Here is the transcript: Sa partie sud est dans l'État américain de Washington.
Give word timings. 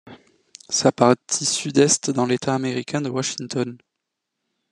Sa 0.67 0.91
partie 0.91 1.45
sud 1.45 1.77
est 1.77 2.09
dans 2.09 2.25
l'État 2.25 2.55
américain 2.55 3.01
de 3.01 3.09
Washington. 3.11 3.77